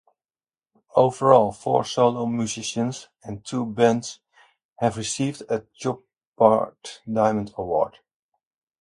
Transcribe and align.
Overall, 0.95 1.51
four 1.51 1.85
solo 1.85 2.25
musicians 2.25 3.07
and 3.23 3.45
two 3.45 3.67
bands 3.67 4.19
have 4.79 4.97
received 4.97 5.47
the 5.47 5.67
Chopard 5.79 6.73
Diamond 7.07 7.53
award. 7.55 7.99